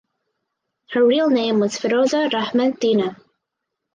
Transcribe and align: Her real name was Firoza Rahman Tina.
Her 0.93 1.05
real 1.05 1.29
name 1.29 1.59
was 1.59 1.77
Firoza 1.77 2.27
Rahman 2.33 2.75
Tina. 2.77 3.15